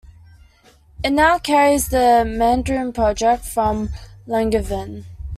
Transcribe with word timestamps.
It 1.03 1.11
now 1.11 1.37
carries 1.37 1.89
the 1.89 2.25
Mandarin 2.25 2.91
project 2.91 3.45
from 3.45 3.89
Langevin. 4.27 5.05